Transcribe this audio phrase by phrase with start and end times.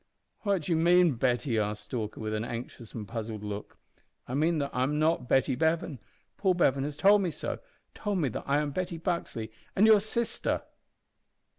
[0.39, 3.77] "What do you mean, Betty?" asked Stalker, with an anxious and puzzled look.
[4.27, 5.99] "I mean that I am not Betty Bevan.
[6.37, 7.59] Paul Bevan has told me so
[7.93, 10.63] told me that I am Betty Buxley, and your sister!"